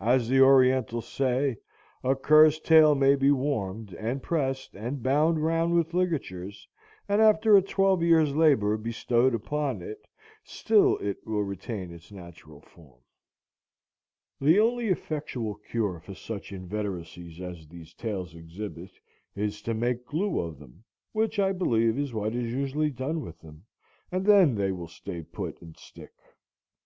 [0.00, 1.56] As the Orientals say,
[2.04, 6.68] "A cur's tail may be warmed, and pressed, and bound round with ligatures,
[7.08, 10.06] and after a twelve years' labor bestowed upon it,
[10.44, 13.00] still it will retain its natural form."
[14.42, 18.90] The only effectual cure for such inveteracies as these tails exhibit
[19.34, 23.40] is to make glue of them, which I believe is what is usually done with
[23.40, 23.64] them,
[24.10, 26.12] and then they will stay put and stick.